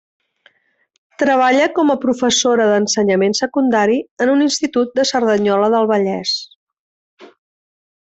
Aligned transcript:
Treballa 1.23 1.67
com 1.75 1.91
a 1.93 1.97
professora 2.07 2.67
d’ensenyament 2.73 3.37
secundari 3.43 4.01
en 4.27 4.35
un 4.35 4.45
Institut 4.49 5.01
de 5.01 5.09
Cerdanyola 5.15 5.73
del 5.79 5.91
Vallès. 5.97 6.37